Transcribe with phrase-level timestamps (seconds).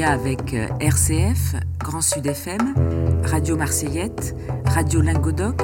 [0.00, 2.74] partenariat avec euh, RCF, Grand Sud FM,
[3.24, 4.34] Radio Marseillette,
[4.66, 5.62] Radio Lingodoc,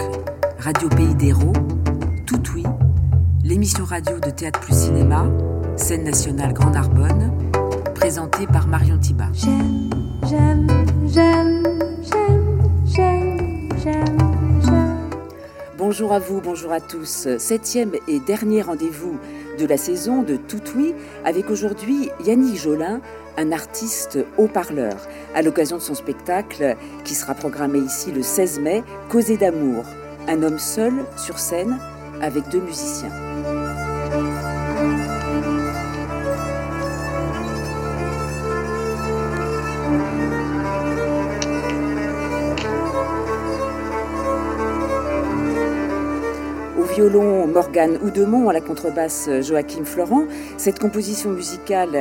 [0.58, 1.52] Radio Pays d'Hérault,
[2.26, 2.64] Tout Oui,
[3.44, 5.26] l'émission radio de Théâtre Plus Cinéma,
[5.76, 7.32] scène nationale Grand Narbonne,
[7.94, 9.28] présentée par Marion Thiba.
[9.32, 9.90] J'aime,
[10.28, 10.66] j'aime,
[11.06, 11.62] j'aime,
[12.02, 14.18] j'aime, j'aime, j'aime,
[15.78, 17.28] Bonjour à vous, bonjour à tous.
[17.38, 19.18] Septième et dernier rendez-vous
[19.58, 23.00] de la saison de Tout Oui avec aujourd'hui Yannick Jolin,
[23.36, 24.96] un artiste haut-parleur,
[25.34, 29.84] à l'occasion de son spectacle qui sera programmé ici le 16 mai, Causer d'amour,
[30.28, 31.78] un homme seul sur scène
[32.20, 33.25] avec deux musiciens.
[46.96, 50.24] Violon Morgane Oudemont, à la contrebasse Joachim Florent.
[50.56, 51.94] Cette composition musicale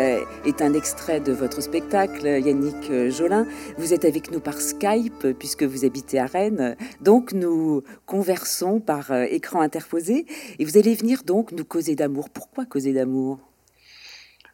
[0.46, 3.46] est un extrait de votre spectacle, Yannick Jolin.
[3.78, 6.78] Vous êtes avec nous par Skype puisque vous habitez à Rennes.
[7.02, 10.28] Donc nous conversons par écran interposé
[10.60, 12.30] et vous allez venir donc nous causer d'amour.
[12.30, 13.40] Pourquoi causer d'amour?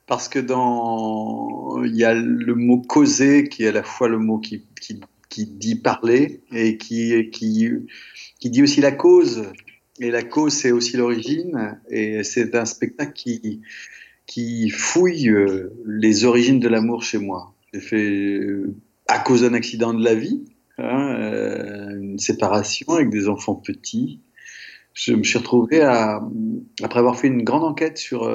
[0.08, 4.18] Parce que dans il y a le mot causer qui est à la fois le
[4.18, 4.66] mot qui,
[5.30, 7.70] qui, dit parler et qui, qui,
[8.40, 9.44] qui dit aussi la cause
[10.02, 11.80] et la cause, c'est aussi l'origine.
[11.90, 13.62] Et c'est un spectacle qui,
[14.26, 17.54] qui fouille euh, les origines de l'amour chez moi.
[17.72, 18.76] J'ai fait, euh,
[19.08, 20.44] à cause d'un accident de la vie,
[20.80, 24.20] hein, euh, une séparation avec des enfants petits,
[24.94, 26.22] je me suis retrouvé à,
[26.82, 28.30] après avoir fait une grande enquête sur,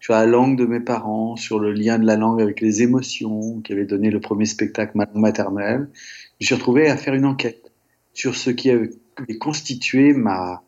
[0.00, 3.60] sur la langue de mes parents, sur le lien de la langue avec les émotions
[3.60, 7.14] qui avait donné le premier spectacle ma langue maternelle, je me suis retrouvé à faire
[7.14, 7.70] une enquête
[8.14, 8.90] sur ce qui avait
[9.38, 10.64] constitué ma,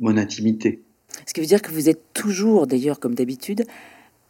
[0.00, 0.82] mon intimité.
[1.26, 3.64] Ce qui veut dire que vous êtes toujours, d'ailleurs, comme d'habitude,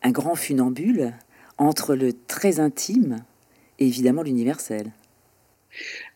[0.02, 1.12] un grand funambule
[1.58, 3.22] entre le très intime
[3.78, 4.92] et évidemment l'universel.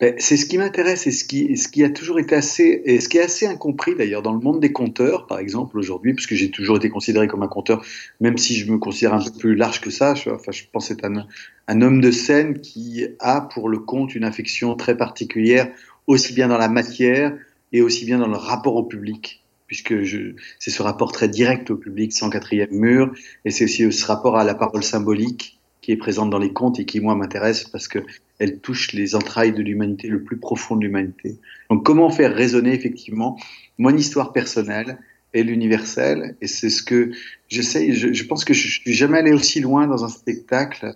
[0.01, 2.99] Ben, c'est ce qui m'intéresse et ce qui, ce qui a toujours été assez, et
[2.99, 6.33] ce qui est assez incompris d'ailleurs dans le monde des conteurs, par exemple, aujourd'hui, puisque
[6.33, 7.85] j'ai toujours été considéré comme un conteur,
[8.19, 10.13] même si je me considère un peu plus large que ça.
[10.13, 11.25] Je, enfin, je pense c'est un,
[11.67, 15.71] un homme de scène qui a pour le conte une affection très particulière,
[16.05, 17.35] aussi bien dans la matière
[17.71, 19.44] et aussi bien dans le rapport au public
[19.83, 23.13] puisque c'est ce rapport très direct au public sans quatrième mur,
[23.43, 26.79] et c'est aussi ce rapport à la parole symbolique qui est présente dans les contes
[26.79, 30.81] et qui, moi, m'intéresse parce qu'elle touche les entrailles de l'humanité, le plus profond de
[30.81, 31.37] l'humanité.
[31.69, 33.37] Donc, comment faire résonner effectivement
[33.77, 34.97] mon histoire personnelle
[35.33, 37.11] et l'universel Et c'est ce que
[37.49, 40.95] j'essaie, je, je pense que je, je suis jamais allé aussi loin dans un spectacle,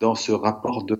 [0.00, 0.98] dans ce rapport de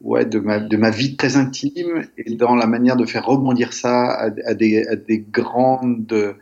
[0.00, 3.72] ouais, de, ma, de ma vie très intime et dans la manière de faire rebondir
[3.72, 6.34] ça à, des, à des, grandes, euh,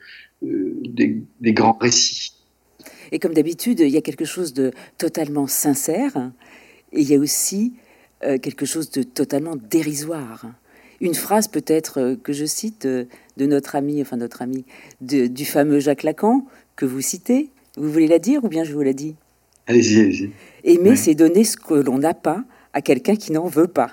[0.43, 2.33] des, des, grands récits.
[3.13, 6.33] Et comme d'habitude, il y a quelque chose de totalement sincère
[6.93, 7.75] et il y a aussi
[8.25, 10.47] euh, quelque chose de totalement dérisoire.
[11.01, 13.07] Une phrase peut-être euh, que je cite de
[13.39, 14.65] notre ami, enfin notre ami,
[15.01, 17.51] de, du fameux Jacques Lacan que vous citez.
[17.77, 19.15] Vous voulez la dire ou bien je vous la dis?
[19.67, 20.31] Allez-y, allez-y.
[20.65, 22.45] Aimer, c'est donner ce que l'on n'a pas
[22.77, 23.93] à quelqu'un qui n'en veut pas.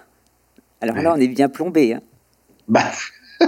[0.82, 1.94] Alors là, on est bien plombé.
[1.94, 2.02] Hein.
[2.68, 2.92] Bah.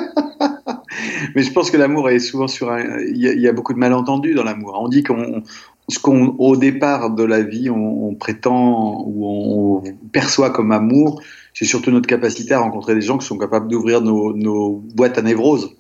[1.36, 3.00] Mais je pense que l'amour est souvent sur un.
[3.02, 4.80] Il y, a, beaucoup de malentendus dans l'amour.
[4.82, 5.44] On dit qu'on,
[5.90, 11.22] ce qu'on, au départ de la vie, on, prétend ou on perçoit comme amour,
[11.54, 15.22] c'est surtout notre capacité à rencontrer des gens qui sont capables d'ouvrir nos, boîtes à
[15.22, 15.76] névrose,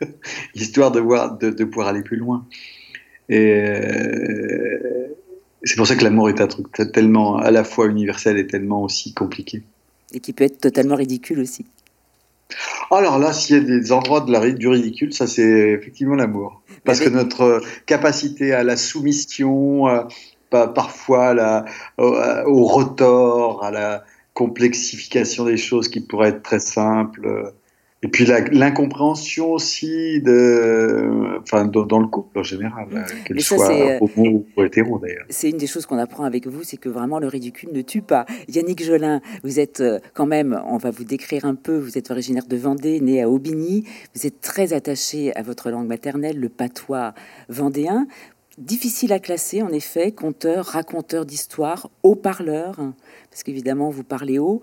[0.54, 2.46] histoire de, voir, de, de, pouvoir aller plus loin.
[3.28, 4.99] Et, euh,
[5.62, 8.82] c'est pour ça que l'amour est un truc tellement à la fois universel et tellement
[8.82, 9.62] aussi compliqué.
[10.12, 11.66] Et qui peut être totalement ridicule aussi.
[12.90, 16.62] Alors là, s'il y a des endroits de la, du ridicule, ça c'est effectivement l'amour.
[16.84, 20.02] Parce que notre capacité à la soumission, euh,
[20.50, 21.64] parfois la,
[21.98, 24.04] au, au, retort, à la
[24.34, 27.52] complexification des choses qui pourraient être très simples,
[28.02, 33.98] et puis l'incompréhension aussi de, enfin, dans, le couple en général, euh, qu'elle soit euh,
[34.00, 35.26] homo ou hétéro d'ailleurs.
[35.28, 38.00] C'est une des choses qu'on apprend avec vous, c'est que vraiment le ridicule ne tue
[38.00, 38.24] pas.
[38.48, 42.10] Yannick Jolin, vous êtes euh, quand même, on va vous décrire un peu, vous êtes
[42.10, 46.48] originaire de Vendée, né à Aubigny, vous êtes très attaché à votre langue maternelle, le
[46.48, 47.12] patois
[47.50, 48.06] vendéen.
[48.56, 52.76] Difficile à classer, en effet, conteur, raconteur d'histoire, haut-parleur
[53.30, 54.60] parce qu'évidemment, vous parlez haut.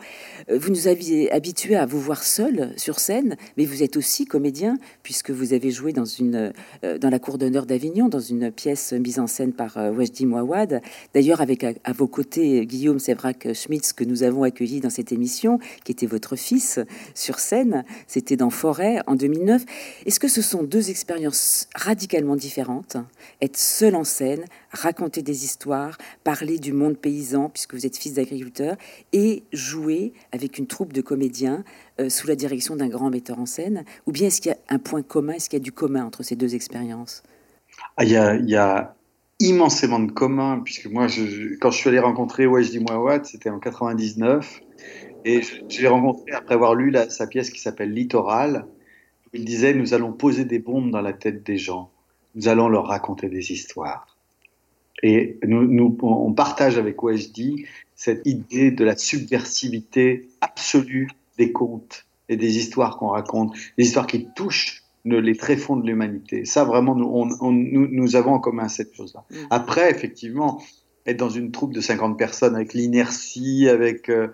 [0.50, 4.26] Euh, vous nous aviez habitués à vous voir seul sur scène, mais vous êtes aussi
[4.26, 6.52] comédien, puisque vous avez joué dans, une,
[6.84, 10.26] euh, dans la cour d'honneur d'Avignon, dans une pièce mise en scène par euh, Wajdi
[10.26, 10.82] Mouawad.
[11.14, 15.94] D'ailleurs, avec à, vos côtés Guillaume Sévrac-Schmitz, que nous avons accueilli dans cette émission, qui
[15.94, 16.80] était votre fils
[17.16, 17.86] sur scène.
[18.06, 19.64] C'était dans Forêt en 2009.
[20.06, 22.98] Est-ce que ce sont deux expériences radicalement différentes?
[23.42, 28.14] Être seul en scène, raconter des histoires, parler du monde paysan, puisque vous êtes fils
[28.14, 28.76] d'agriculteur,
[29.14, 31.64] et jouer avec une troupe de comédiens
[32.00, 34.58] euh, sous la direction d'un grand metteur en scène Ou bien est-ce qu'il y a
[34.70, 37.24] un point commun, est-ce qu'il y a du commun entre ces deux expériences?
[37.96, 38.96] Ah, il, y a,
[39.40, 41.08] immensément de commun, puisque moi,
[41.62, 44.62] quand je suis allé rencontrer Wajdi Mouawad, c'était en 99,
[45.26, 48.66] et je, l'ai rencontré après avoir lu sa pièce qui s'appelle Littoral.
[49.34, 51.92] Il disait Nous allons poser des bombes dans la tête des gens,
[52.36, 54.17] nous allons leur raconter des histoires.
[55.04, 57.66] Et nous, nous on partage avec Wajdi
[57.96, 64.08] cette idée de la subversivité absolue des contes et des histoires qu'on raconte, des histoires
[64.08, 66.46] qui touchent les tréfonds de l'humanité.
[66.46, 69.24] Ça, vraiment, nous, nous, avons en commun cette chose-là.
[69.30, 69.36] Mm.
[69.50, 70.62] Après, effectivement,
[71.06, 74.28] être dans une troupe de 50 personnes avec l'inertie, avec euh,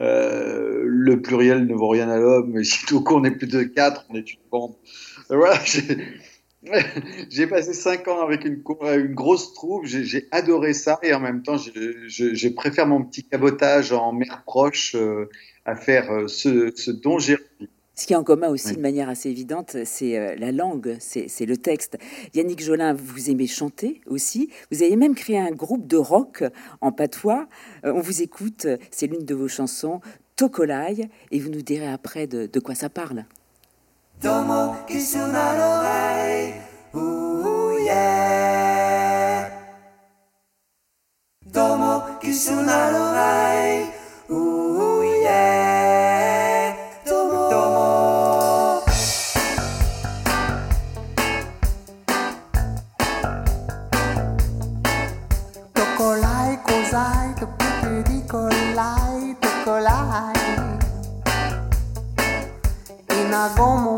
[0.00, 3.62] euh, le pluriel ne vaut rien à l'homme, mais si tout on est plus de
[3.62, 4.74] 4, on est une bande.
[5.28, 5.58] Voilà,
[7.30, 11.42] j'ai passé 5 ans avec une, une grosse troupe, j'ai adoré ça, et en même
[11.42, 15.28] temps, je, préfère mon petit cabotage en mer proche euh,
[15.64, 17.70] à faire ce, ce dont j'ai envie.
[17.98, 21.46] Ce qui est en commun aussi de manière assez évidente, c'est euh, la langue, c'est
[21.46, 21.98] le texte.
[22.32, 24.50] Yannick Jolin, vous aimez chanter aussi.
[24.70, 26.44] Vous avez même créé un groupe de rock
[26.80, 27.48] en patois.
[27.84, 30.00] Euh, on vous écoute, c'est l'une de vos chansons,
[30.36, 33.24] Tokolai, et vous nous direz après de, quoi ça parle.
[34.20, 36.54] ども一緒なの愛
[36.92, 36.98] う
[41.46, 42.02] ども
[58.18, 58.48] いこ
[59.20, 59.48] いと
[63.14, 63.24] い
[63.56, 63.97] ども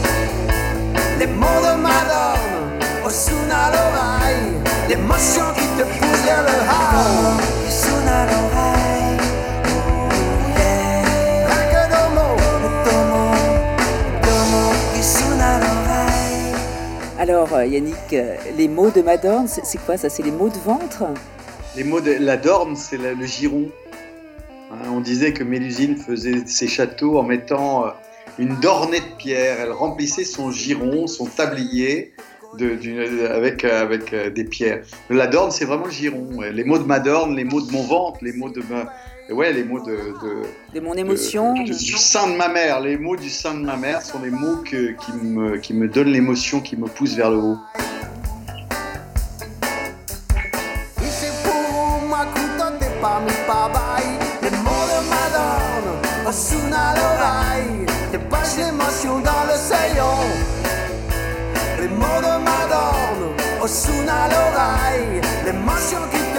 [5.01, 7.37] l'émotion qui te pousse vers le haut.
[7.65, 9.17] Ressounent à l'oreille.
[17.19, 18.15] Alors Yannick,
[18.57, 20.09] les mots de Madame, c'est quoi ça?
[20.09, 21.03] C'est les mots de ventre?
[21.75, 23.69] Les mots de la dorme, c'est le giron.
[24.71, 27.89] Hein, on disait que Mélusine faisait ses châteaux en mettant euh,
[28.39, 29.57] une dornée de pierre.
[29.59, 32.13] Elle remplissait son giron, son tablier
[32.59, 34.81] avec, euh, avec euh, des pierres.
[35.09, 36.27] La dorne, c'est vraiment le giron.
[36.51, 38.91] Les mots de ma dorne, les mots de mon ventre, les mots de ma.
[39.33, 39.97] Ouais, les mots de.
[40.73, 41.53] De, mon émotion.
[41.53, 42.81] du sein de ma mère.
[42.81, 46.11] Les mots du sein de ma mère sont les mots qui, me, qui me donnent
[46.11, 47.57] l'émotion, qui me poussent vers le haut.
[59.23, 60.40] dans le sayon.
[63.71, 66.30] Madone au son à l'oreille, l'émotion qui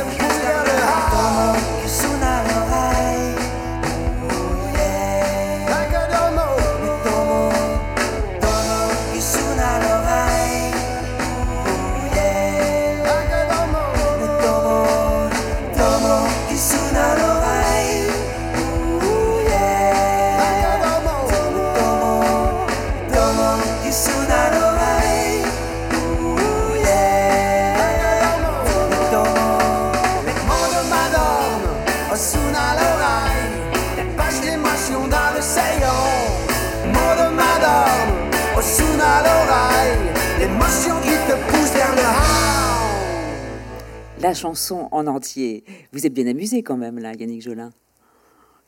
[44.23, 45.65] la chanson en entier.
[45.93, 47.71] Vous êtes bien amusé quand même là, Yannick Jolin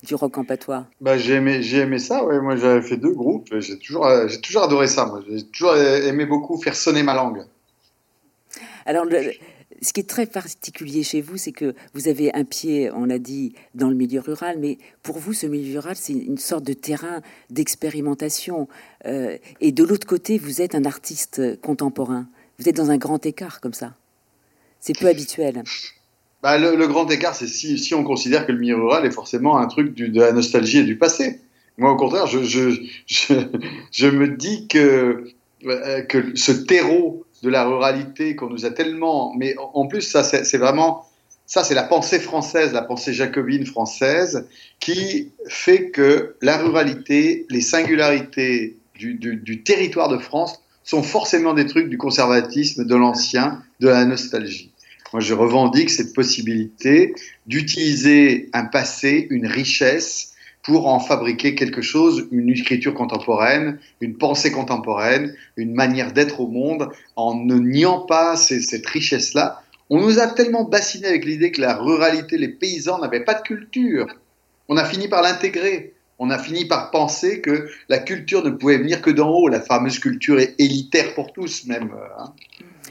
[0.02, 2.38] du rock en patois bah, J'ai aimé, aimé, ça, ouais.
[2.38, 6.60] moi j'avais fait deux groupes, j'ai toujours, euh, toujours adoré ça, j'ai toujours aimé beaucoup
[6.60, 7.46] faire sonner ma langue.
[8.84, 9.06] Alors
[9.80, 13.18] ce qui est très particulier chez vous, c'est que vous avez un pied, on l'a
[13.18, 16.74] dit, dans le milieu rural, mais pour vous, ce milieu rural, c'est une sorte de
[16.74, 18.68] terrain d'expérimentation.
[19.06, 22.26] Euh, et de l'autre côté, vous êtes un artiste contemporain.
[22.58, 23.94] Vous êtes dans un grand écart comme ça.
[24.86, 25.62] C'est peu habituel.
[26.42, 29.66] Bah, le, grand écart, c'est si, on considère que le milieu rural est forcément un
[29.66, 31.40] truc de la nostalgie et du passé.
[31.78, 35.24] Moi, au contraire, je, me dis que,
[35.64, 39.32] euh, que ce terreau de la ruralité qu'on nous a tellement.
[39.38, 41.06] Mais en plus, ça, c'est vraiment.
[41.46, 44.46] Ça, c'est la pensée française, la pensée jacobine française,
[44.80, 51.88] qui fait que la ruralité, les singularités du territoire de France sont forcément des trucs
[51.88, 54.70] du conservatisme, de l'ancien, de la nostalgie.
[55.14, 57.14] Moi, je revendique cette possibilité
[57.46, 60.32] d'utiliser un passé, une richesse,
[60.64, 66.48] pour en fabriquer quelque chose, une écriture contemporaine, une pensée contemporaine, une manière d'être au
[66.48, 69.62] monde, en ne niant pas cette richesse-là.
[69.88, 73.42] On nous a tellement bassiné avec l'idée que la ruralité, les paysans n'avaient pas de
[73.42, 74.08] culture.
[74.68, 75.94] On a fini par l'intégrer.
[76.18, 79.60] On a fini par penser que la culture ne pouvait venir que d'en haut, la
[79.60, 81.92] fameuse culture élitaire pour tous même.
[82.18, 82.32] Hein.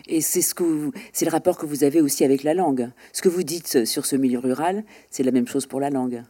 [0.07, 2.89] Et c'est ce que c'est le rapport que vous avez aussi avec la langue.
[3.13, 6.23] Ce que vous dites sur ce milieu rural, c'est la même chose pour la langue.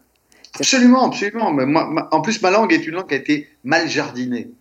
[0.55, 1.51] Absolument, absolument.
[1.51, 4.51] Mais moi, en plus, ma langue est une langue qui a été mal jardinée.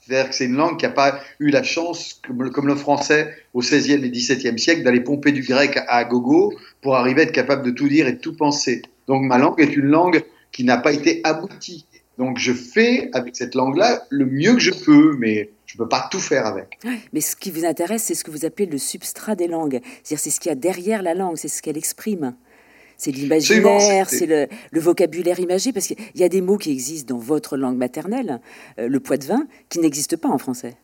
[0.00, 3.60] C'est-à-dire que c'est une langue qui n'a pas eu la chance, comme, le français au
[3.60, 7.64] XVIe et XVIIe siècle, d'aller pomper du grec à gogo pour arriver à être capable
[7.64, 8.82] de tout dire et de tout penser.
[9.06, 11.86] Donc ma langue est une langue qui n'a pas été aboutie.
[12.18, 15.88] Donc je fais avec cette langue-là le mieux que je peux, mais je ne peux
[15.88, 16.78] pas tout faire avec.
[17.12, 19.80] Mais ce qui vous intéresse, c'est ce que vous appelez le substrat des langues.
[20.02, 22.34] C'est-à-dire c'est ce qu'il y a derrière la langue, c'est ce qu'elle exprime
[23.02, 27.20] c'est l'imaginaire, c'est le, vocabulaire imagé, parce qu'il y a des mots qui existent dans
[27.20, 28.40] votre langue maternelle,
[28.78, 30.76] euh, le poids de vin, qui n'existe pas en français.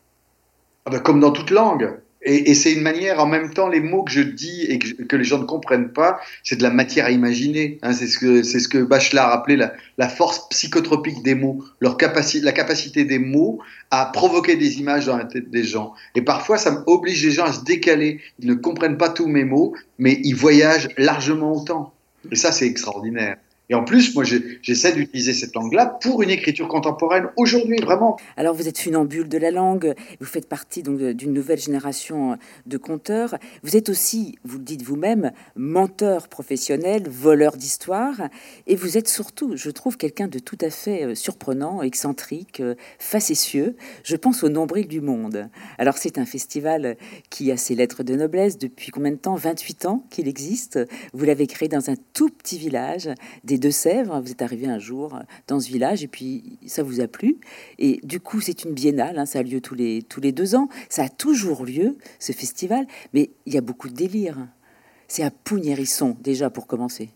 [0.84, 2.00] Ah ben, comme dans toute langue.
[2.22, 5.24] Et, c'est une manière, en même temps, les mots que je dis et que, les
[5.24, 7.78] gens ne comprennent pas, c'est de la matière à imaginer.
[7.82, 7.92] Hein.
[7.92, 12.44] c'est ce que ce que Bachelard appelait la, la, force psychotropique des mots, leur capacité,
[12.44, 13.60] la capacité des mots
[13.92, 15.94] à provoquer des images dans la tête des gens.
[16.16, 18.20] Et parfois, ça oblige les gens à se décaler.
[18.40, 21.94] Ils ne comprennent pas tous mes mots, mais ils voyagent largement autant.
[22.32, 23.36] Et ça, c'est extraordinaire.
[23.70, 28.16] Et en plus, moi, j'essaie d'utiliser cette langue-là pour une écriture contemporaine aujourd'hui, vraiment.
[28.38, 32.78] Alors, vous êtes funambule de la langue, vous faites partie donc d'une nouvelle génération de
[32.78, 33.36] conteurs.
[33.62, 38.28] Vous êtes aussi, vous le dites vous-même, menteur professionnel, voleur d'histoire,
[38.66, 42.74] et vous êtes surtout, je trouve, quelqu'un de tout à fait euh, surprenant, excentrique, euh,
[42.98, 43.76] facétieux.
[44.02, 45.50] Je pense au Nombril du Monde.
[45.76, 46.96] Alors, c'est un festival
[47.28, 49.34] qui a ses lettres de noblesse depuis combien de temps?
[49.34, 50.78] 28 ans qu'il existe.
[51.12, 53.10] Vous l'avez créé dans un tout petit village
[53.44, 54.20] des deux-Sèvres.
[54.20, 57.38] Vous êtes arrivé un jour euh, dans ce village et puis ça vous a plu.
[57.78, 60.54] Et du coup, c'est une biennale, hein, ça a lieu tous les, tous les deux
[60.54, 60.68] ans.
[60.88, 64.48] Ça a toujours lieu, ce festival, mais il y a beaucoup de délire.
[65.06, 67.10] C'est à Pougnérisson, déjà, pour commencer.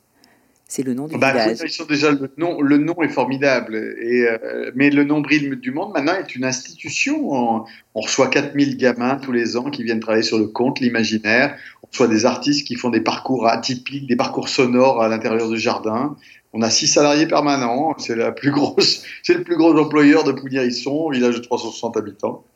[0.75, 1.59] C'est le nom du bah, village.
[1.87, 3.76] Déjà, le nom, le nom est formidable.
[4.00, 7.31] Et, euh, mais le nombril du monde, maintenant, est une institution.
[7.31, 7.64] On,
[7.95, 11.59] on reçoit 4000 gamins tous les ans qui viennent travailler sur le conte, l'imaginaire.
[11.83, 15.59] On reçoit des artistes qui font des parcours atypiques, des parcours sonores à l'intérieur du
[15.59, 16.17] jardin.
[16.55, 17.95] On a six salariés permanents.
[17.99, 22.47] C'est la plus grosse, c'est le plus gros employeur de Pougnérisson, village de 360 habitants.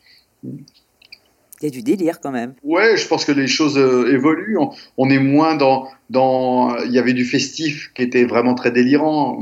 [1.62, 2.54] Il y a du délire quand même.
[2.62, 4.58] Ouais, je pense que les choses euh, évoluent.
[4.98, 6.76] On, est moins dans, dans.
[6.84, 9.40] Il y avait du festif qui était vraiment très délirant.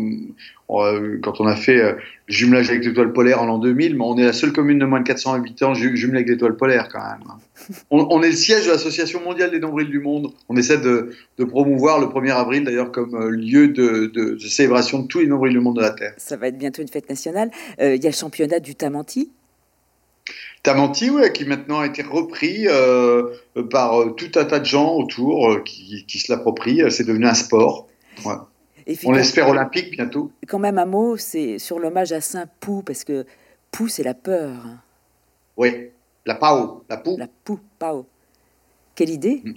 [0.70, 1.94] Euh, quand on a fait euh,
[2.26, 5.00] jumelage avec l'étoile polaire en l'an 2000, mais on est la seule commune de moins
[5.00, 7.76] de 400 habitants jumelée avec l'étoile polaire quand même.
[7.90, 10.32] On, est le siège de l'Association mondiale des nombrils du monde.
[10.48, 15.06] On essaie de, de promouvoir le 1er avril d'ailleurs comme lieu de, de, célébration de
[15.06, 16.14] tous les nombrils du monde de la Terre.
[16.16, 17.50] Ça va être bientôt une fête nationale.
[17.78, 19.30] Il y a le championnat du Tamanti
[20.64, 23.34] Tamanti, ouais, qui maintenant a été repris euh,
[23.70, 26.90] par euh, tout un tas de gens autour euh, qui, qui, se l'approprient.
[26.90, 27.86] C'est devenu un sport.
[29.04, 30.32] On l'espère olympique bientôt.
[30.48, 33.26] Quand même un mot, c'est sur l'hommage à Saint Pou, parce que
[33.70, 34.54] Pou, c'est la peur.
[35.58, 35.90] Oui,
[36.24, 37.16] la Pau, la Pou.
[37.18, 38.06] La Pou, Pau.
[38.94, 39.54] Quelle idée mm.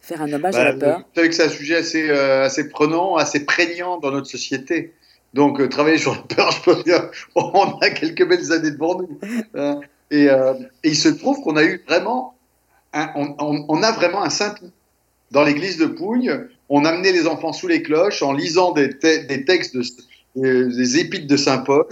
[0.00, 0.98] Faire un hommage à la bah, peur.
[1.00, 4.94] Vous savez que c'est un sujet assez, assez prenant, assez prégnant dans notre société.
[5.34, 9.18] Donc, travailler sur la peur, je peux dire, on a quelques belles années devant nous.
[10.14, 12.34] Euh, et, il se trouve qu'on a eu vraiment,
[12.92, 14.54] un, on, a vraiment un saint
[15.30, 16.46] dans l'église de Pougne.
[16.68, 21.36] On amenait les enfants sous les cloches en lisant des, textes, de, des épîtres de
[21.36, 21.86] saint Paul.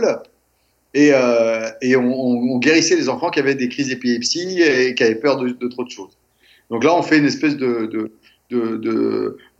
[0.94, 5.36] Et, euh, on, guérissait les enfants qui avaient des crises d'épilepsie et qui avaient peur
[5.36, 6.16] de, trop de choses.
[6.70, 8.10] Donc là, on fait une espèce de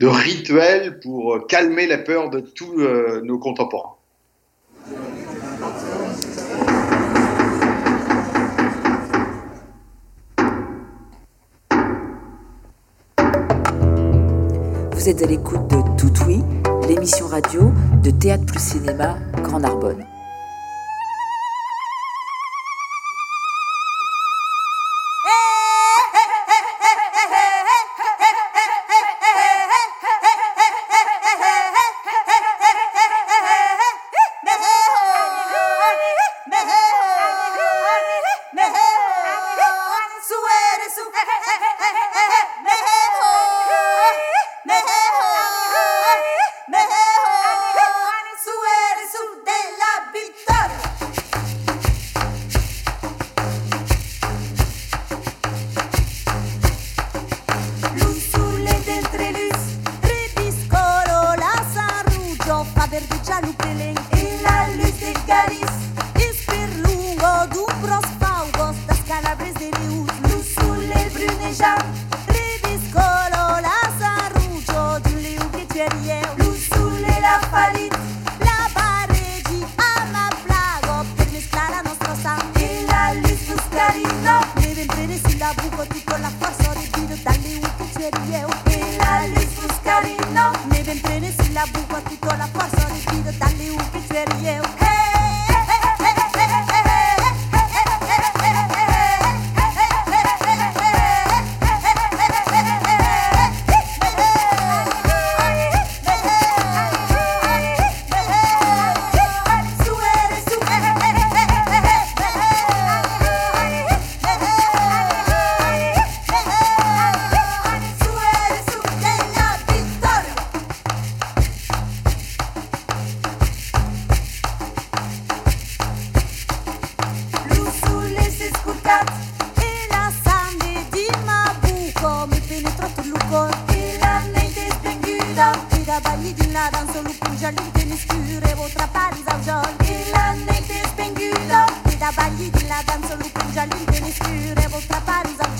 [0.01, 3.95] rituel pour calmer la peur de tous euh, nos contemporains.
[15.03, 16.41] Vous êtes à l'écoute de Tout Oui,
[16.87, 20.05] l'émission radio de Théâtre plus Cinéma Grand Narbonne.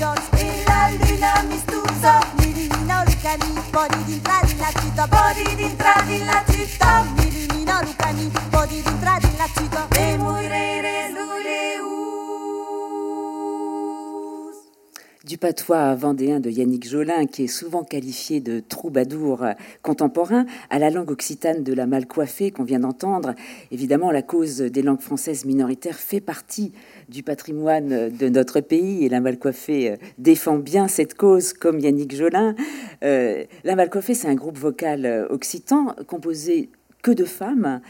[0.04, 0.34] Don't
[4.06, 4.20] di
[4.58, 7.53] la città di la città
[15.38, 19.46] patois vendéen de Yannick Jolin, qui est souvent qualifié de troubadour
[19.82, 23.34] contemporain, à la langue occitane de la mal coiffée qu'on vient d'entendre.
[23.72, 26.74] Évidemment, la cause des langues françaises minoritaires fait partie
[27.10, 31.80] du patrimoine de notre pays et la mal coiffée euh, défend bien cette cause comme
[31.80, 32.56] Yannick Jolin.
[33.04, 36.69] Euh, la mal coiffée, c'est un groupe vocal euh, occitan composé
[37.04, 37.82] que de femmes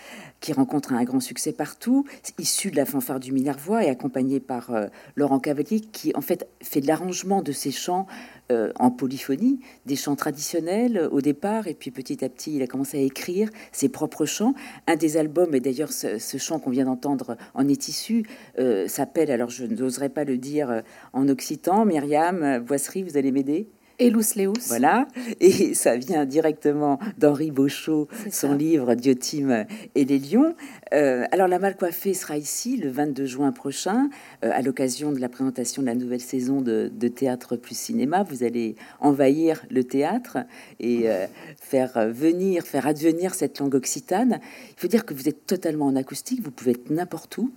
[0.41, 2.03] qui rencontre un grand succès partout,
[2.37, 6.49] issu de la fanfare du Minervois et accompagné par euh, Laurent Cavalier, qui en fait
[6.61, 8.07] fait de l'arrangement de ces chants
[8.51, 12.67] euh, en polyphonie, des chants traditionnels au départ, et puis petit à petit, il a
[12.67, 14.55] commencé à écrire ses propres chants.
[14.87, 18.25] Un des albums, et d'ailleurs ce, chant qu'on vient d'entendre en est issu,
[18.59, 20.81] euh, s'appelle, alors je n'oserais pas le dire
[21.13, 23.69] en occitan, Myriam Boisserie, vous allez m'aider?
[23.99, 24.67] Elus Leus.
[24.67, 25.07] Voilà,
[25.39, 30.55] et ça vient directement d'Henri Beauchot, son livre Diotime et les lions.
[30.93, 34.09] Euh, alors la mal coiffée sera ici le 22 juin prochain,
[34.43, 38.23] euh, à l'occasion de la présentation de la nouvelle saison de, Théâtre plus Cinéma.
[38.23, 40.39] Vous allez envahir le théâtre
[40.79, 41.27] et euh,
[41.59, 44.39] faire venir, faire advenir cette langue occitane.
[44.69, 47.51] Il faut dire que vous êtes totalement en acoustique, vous pouvez être n'importe où,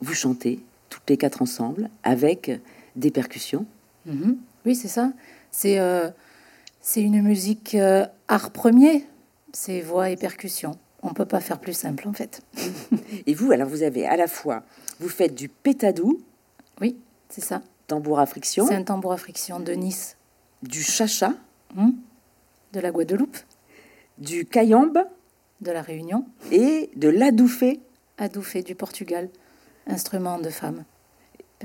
[0.00, 2.50] vous chantez toutes les quatre ensemble avec
[2.96, 3.66] des percussions.
[4.06, 4.38] Mhm.
[4.66, 5.12] Oui, c'est ça.
[5.50, 6.10] C'est euh,
[6.80, 9.04] c'est une musique euh, art premier,
[9.52, 10.78] c'est voix et percussion.
[11.02, 12.40] On peut pas faire plus simple en fait.
[13.26, 14.62] et vous, alors vous avez à la fois,
[15.00, 16.20] vous faites du pétadou.
[16.80, 16.96] Oui,
[17.28, 17.62] c'est ça.
[17.86, 18.66] Tambour à friction.
[18.66, 20.16] C'est un tambour à friction de Nice.
[20.62, 21.34] Du chacha.
[21.74, 21.90] Hmm.
[22.72, 23.36] de la Guadeloupe.
[24.18, 24.98] Du cayambe.
[25.60, 26.26] De la Réunion.
[26.50, 27.80] Et de l'adoufé.
[28.16, 29.28] Adoufé du Portugal.
[29.86, 30.84] Instrument de femme.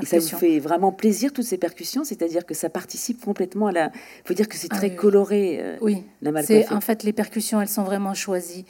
[0.01, 3.71] Et ça vous fait vraiment plaisir toutes ces percussions, c'est-à-dire que ça participe complètement à
[3.71, 3.85] la.
[3.85, 5.59] Il faut dire que c'est ah très coloré.
[5.61, 6.03] Euh, oui.
[6.43, 8.65] c'est en fait les percussions, elles sont vraiment choisies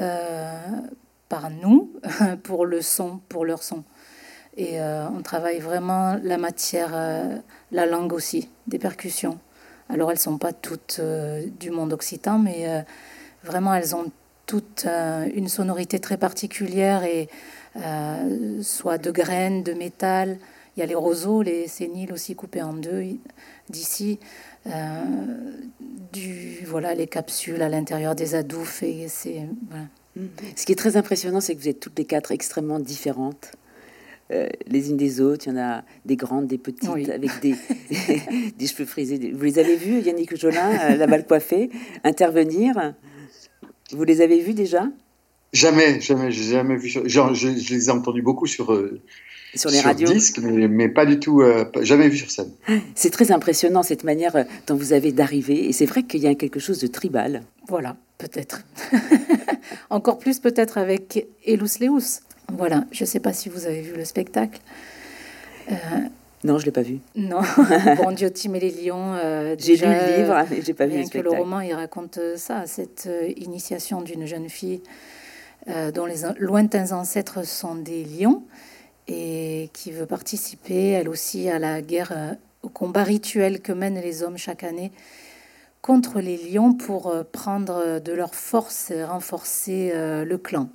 [0.00, 0.60] euh,
[1.28, 1.92] par nous
[2.42, 3.84] pour le son, pour leur son.
[4.56, 6.90] Et euh, on travaille vraiment la matière,
[7.70, 9.38] la langue aussi des percussions.
[9.88, 11.00] Alors elles sont pas toutes
[11.60, 12.84] du monde occitan, mais
[13.44, 14.10] vraiment elles ont
[14.46, 14.86] toutes
[15.34, 17.28] une sonorité très particulière et
[18.62, 20.38] soit de graines, de métal.
[20.76, 23.02] Il y a les roseaux, les séniles aussi coupés en deux
[23.70, 24.18] d'ici.
[24.66, 25.04] Euh,
[26.12, 28.82] du, voilà, les capsules à l'intérieur des adoufes.
[28.82, 29.42] Et c'est,
[30.56, 33.52] Ce qui est très impressionnant, c'est que vous êtes toutes les quatre extrêmement différentes.
[34.32, 35.46] euh, les unes des autres.
[35.46, 37.54] Il y en a des grandes, des petites, avec des,
[38.58, 39.32] des cheveux frisés.
[39.32, 41.70] Vous les avez vues, Yannick Jolin, la mal coiffée,
[42.04, 42.94] intervenir?
[43.92, 44.88] Vous les avez vues déjà?
[45.52, 46.88] Jamais, jamais, j'ai jamais vu.
[46.88, 48.72] Genre, je, les ai entendus beaucoup sur,
[49.56, 51.42] sur les radios disque, mais, mais, pas du tout,
[51.82, 52.50] jamais vu sur scène.
[52.94, 56.34] C'est très impressionnant cette manière dont vous avez d'arriver, et c'est vrai qu'il y a
[56.34, 57.42] quelque chose de tribal.
[57.68, 58.62] Voilà, peut-être.
[59.90, 62.20] Encore plus peut-être avec Elus Leus.
[62.52, 64.60] Voilà, je ne sais pas si vous avez vu le spectacle.
[65.70, 65.74] Euh,
[66.44, 66.98] non, je ne l'ai pas vu.
[67.16, 67.40] Non,
[67.96, 69.14] Bon Dieu, Tim et les lions.
[69.14, 71.28] Euh, j'ai lu le livre, mais je n'ai pas vu le spectacle.
[71.28, 74.80] que le roman, il raconte ça, cette euh, initiation d'une jeune fille
[75.96, 78.44] dont les lointains ancêtres sont des lions
[79.08, 84.22] et qui veut participer, elle aussi, à la guerre, au combat rituel que mènent les
[84.22, 84.92] hommes chaque année
[85.82, 90.68] contre les lions pour prendre de leur force et renforcer le clan.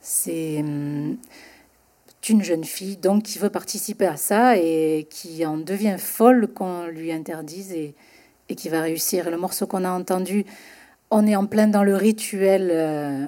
[0.00, 1.16] C'est hum,
[2.30, 6.86] une jeune fille donc qui veut participer à ça et qui en devient folle qu'on
[6.86, 7.94] lui interdise et,
[8.54, 9.30] qui va réussir.
[9.30, 10.44] Le morceau qu'on a entendu,
[11.10, 13.26] on est en plein dans le rituel euh,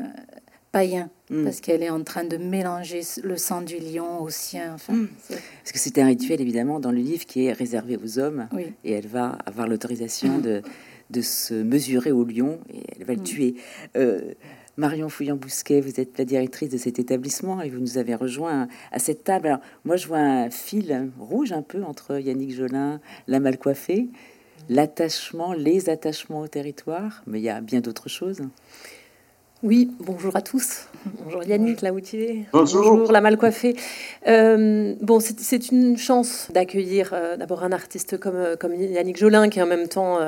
[0.72, 1.10] païen.
[1.32, 1.44] Mm.
[1.44, 4.74] Parce qu'elle est en train de mélanger le sang du lion au sien.
[4.74, 5.08] Enfin, mm.
[5.28, 8.48] Parce que c'est un rituel, évidemment, dans le livre qui est réservé aux hommes.
[8.84, 10.42] Et elle va avoir l'autorisation mm.
[10.42, 10.62] de,
[11.10, 13.54] de, se mesurer au lion et elle va le tuer.
[13.96, 14.34] Euh,
[14.76, 18.98] Marion Fouillant-Bousquet, vous êtes la directrice de cet établissement et vous nous avez rejoint à
[18.98, 19.48] cette table.
[19.48, 24.08] Alors, moi, je vois un fil rouge un peu entre Yannick Jolin, la mal coiffée,
[24.70, 28.42] l'attachement, les attachements au territoire, mais il y a bien d'autres choses.
[29.62, 30.88] Oui, bonjour à tous.
[31.22, 32.46] Bonjour Yannick, où tu es.
[32.52, 33.76] Bonjour, la mal coiffée.
[34.26, 39.48] Euh, bon, c'est une chance d'accueillir euh, d'abord un artiste comme, euh, comme Yannick Jolin,
[39.48, 40.18] qui est en même temps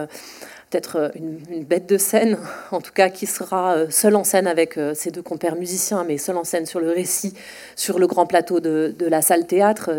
[0.71, 2.39] peut-être une, bête de scène,
[2.71, 6.37] en tout cas qui sera seul en scène avec ses deux compères musiciens, mais seul
[6.37, 7.35] en scène sur le récit,
[7.75, 9.91] sur le grand plateau de, de la salle théâtre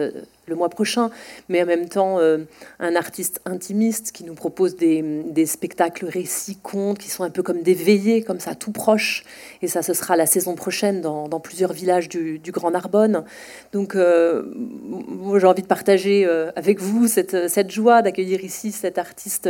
[0.47, 1.10] le mois prochain,
[1.49, 2.39] mais en même temps euh,
[2.79, 7.62] un artiste intimiste qui nous propose des, spectacles récits, contes, qui sont un peu comme
[7.62, 9.23] des veillées, comme ça, tout proche.
[9.62, 13.25] Et ça, ce sera la saison prochaine dans, plusieurs villages du, Grand Narbonne.
[13.73, 14.43] Donc, euh,
[15.38, 19.49] j'ai envie de partager euh, avec vous cette, joie d'accueillir ici cet artiste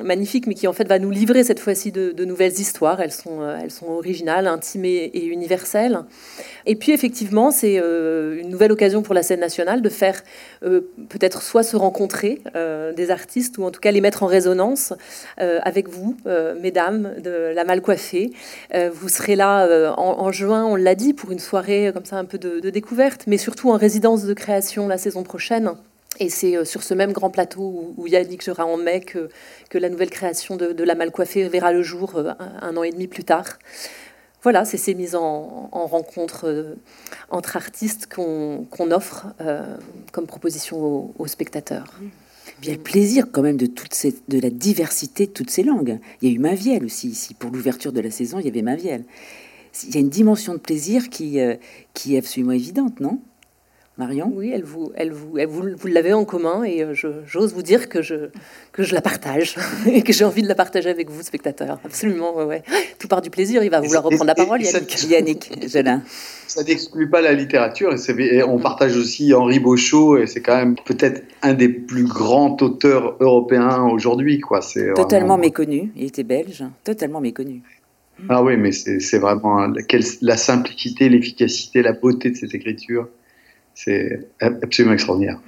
[0.00, 3.00] magnifique, mais qui en fait va nous livrer cette fois-ci de, nouvelles histoires.
[3.00, 3.40] Elles sont,
[3.88, 6.00] originales, intimes et universelles.
[6.66, 10.22] Et puis, effectivement, c'est une nouvelle occasion pour la scène nationale de faire
[10.60, 14.92] peut-être soit se rencontrer euh, des artistes ou en tout cas les mettre en résonance
[15.40, 16.16] euh, avec vous,
[16.60, 18.32] mesdames de la mal coiffée.
[18.92, 22.38] vous serez là en, juin, on l'a dit, pour une soirée comme ça un peu
[22.38, 25.72] de, découverte, mais surtout en résidence de création la saison prochaine.
[26.18, 29.28] Et c'est sur ce même grand plateau où, Yannick sera en mai que,
[29.68, 32.20] que la nouvelle création de, La Mal Coiffée verra le jour
[32.60, 33.58] un, an et demi plus tard
[34.46, 36.76] voilà, c'est ces mises en, rencontre euh,
[37.30, 39.76] entre artistes qu'on offre euh,
[40.12, 41.98] comme proposition aux, spectateurs.
[42.62, 43.90] Il y a le plaisir quand même de, toute
[44.28, 45.98] de la diversité de toutes ces langues.
[46.22, 47.34] Il y a eu Maviel aussi ici.
[47.34, 49.02] Pour l'ouverture de la saison, il y avait Maviel.
[49.82, 51.56] Il y a une dimension de plaisir qui, euh,
[51.92, 53.18] qui est absolument évidente, non?
[53.98, 56.92] Marion Oui, elle vous, elle vous, vous, vous l'avez en commun et euh,
[57.26, 58.28] j'ose vous dire que je,
[58.72, 59.56] que je la partage
[59.86, 61.80] et que j'ai envie de la partager avec vous, spectateurs.
[61.82, 62.62] Absolument, ouais, ouais.
[62.98, 63.64] Tout part du plaisir.
[63.64, 65.02] Il va vouloir reprendre la parole, Yannick.
[65.08, 65.50] Yannick,
[66.46, 70.76] Ça n'exclut pas la littérature et, on partage aussi Henri Beauchot et c'est quand même
[70.84, 74.60] peut-être un des plus grands auteurs européens aujourd'hui, quoi.
[74.60, 75.90] C'est totalement méconnu.
[75.96, 77.62] Il était belge, totalement méconnu.
[78.28, 79.66] Ah oui, mais c'est vraiment
[80.20, 83.08] la simplicité, l'efficacité, la beauté de cette écriture.
[83.76, 85.38] C'est absolument extraordinaire.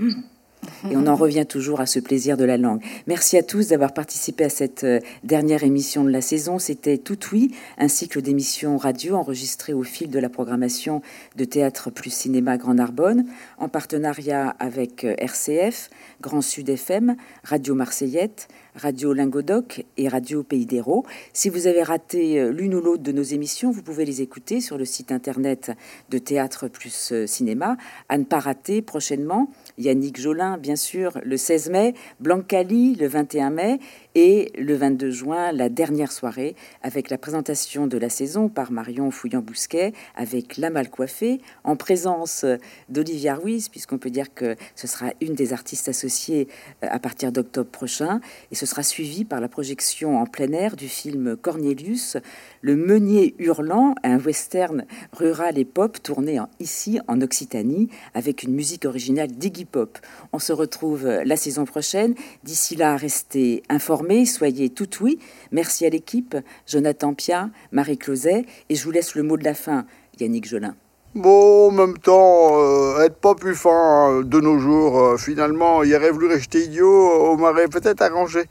[0.90, 2.82] Et on en revient toujours à ce plaisir de la langue.
[3.06, 6.58] Merci à tous d'avoir participé à cette euh, dernière émission de la saison.
[6.58, 11.02] C'était Tout Oui, un cycle d'émissions radio enregistré au fil de la programmation
[11.36, 13.26] de Théâtre plus Cinéma Grand Narbonne,
[13.58, 20.66] en partenariat avec euh, RCF, Grand Sud FM, Radio Marseillette, Radio Lingodoc et Radio Pays
[20.66, 21.04] d'Hérault.
[21.32, 24.60] Si vous avez raté euh, l'une ou l'autre de nos émissions, vous pouvez les écouter
[24.60, 25.72] sur le site internet
[26.10, 27.76] de Théâtre plus Cinéma.
[28.08, 33.50] À ne pas rater prochainement, Yannick Jolin, bien sûr, le 16 mai, Blancali, le 21
[33.50, 33.78] mai,
[34.14, 39.10] et le 22 juin, la dernière soirée, avec la présentation de la saison par Marion
[39.10, 42.44] Fouillant-Bousquet, avec La Mal Coiffée, en présence
[42.88, 46.48] d'Olivia Ruiz, puisqu'on peut dire que ce sera une des artistes associées
[46.82, 48.20] euh, à partir d'octobre prochain.
[48.50, 52.16] Et ce sera suivi par la projection en plein air du film Cornelius,
[52.62, 58.84] Le Meunier Hurlant, un western rural et pop tourné ici en Occitanie, avec une musique
[58.84, 59.98] originale d'Iggy Pop.
[60.32, 62.14] On se retrouve la saison prochaine.
[62.44, 65.18] D'ici là, restez informés soyez tout oui.
[65.52, 69.54] Merci à l'équipe, Jonathan Pia, Marie Closet, et je vous laisse le mot de la
[69.54, 69.86] fin,
[70.20, 70.74] Yannick Jolin.
[71.14, 75.82] Bon, en même temps, euh, être pas plus fin euh, de nos jours, euh, finalement,
[75.82, 78.44] il aurait voulu rester idiot, on m'aurait peut-être arrangé.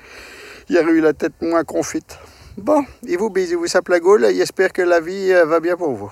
[0.70, 2.18] Il aurait eu la tête moins confite.
[2.58, 5.78] Bon, et vous, bisous, vous sape la gaule, et j'espère que la vie va bien
[5.78, 6.12] pour vous.